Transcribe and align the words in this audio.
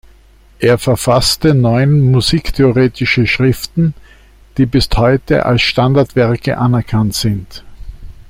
Er 0.57 0.79
verfasste 0.79 1.53
neun 1.53 1.99
musiktheoretische 2.11 3.27
Schriften, 3.27 3.93
die 4.57 4.65
bis 4.65 4.89
heute 4.95 5.45
als 5.45 5.61
Standardwerke 5.61 6.57
anerkannt 6.57 7.13
sind. 7.13 7.63